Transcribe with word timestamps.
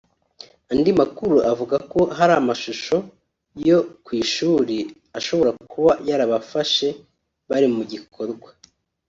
Andi 0.71 0.91
makuru 1.01 1.35
avuga 1.51 1.75
ko 1.91 1.99
hari 2.17 2.33
amashusho 2.41 2.95
yok 3.67 4.05
u 4.09 4.11
ishuli 4.23 4.77
ashobora 5.17 5.51
kuba 5.71 5.91
yarabafashe 6.07 6.87
bari 7.49 7.67
mu 7.75 7.83
gikorwa 7.91 8.49